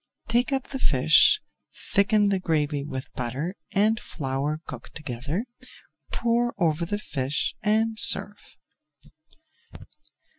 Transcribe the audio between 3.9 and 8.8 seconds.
flour cooked together, pour over the fish and serve.